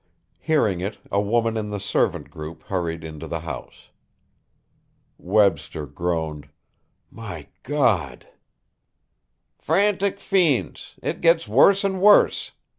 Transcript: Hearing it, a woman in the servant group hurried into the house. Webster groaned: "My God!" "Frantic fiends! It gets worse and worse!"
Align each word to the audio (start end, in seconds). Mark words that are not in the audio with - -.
Hearing 0.39 0.79
it, 0.81 0.97
a 1.11 1.21
woman 1.21 1.55
in 1.57 1.69
the 1.69 1.79
servant 1.79 2.31
group 2.31 2.63
hurried 2.63 3.03
into 3.03 3.27
the 3.27 3.41
house. 3.41 3.89
Webster 5.19 5.85
groaned: 5.85 6.49
"My 7.11 7.49
God!" 7.61 8.27
"Frantic 9.59 10.19
fiends! 10.19 10.95
It 11.03 11.21
gets 11.21 11.47
worse 11.47 11.83
and 11.83 12.01
worse!" 12.01 12.51